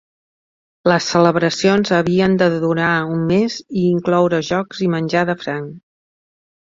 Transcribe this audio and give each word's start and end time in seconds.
Les 0.91 1.09
celebracions 1.15 1.91
havien 1.97 2.33
de 2.43 2.47
durar 2.65 2.89
un 3.17 3.21
mes 3.33 3.61
i 3.83 3.87
incloure 3.93 4.41
jocs 4.49 4.85
i 4.87 4.93
menjar 4.95 5.27
de 5.33 5.37
franc. 5.47 5.69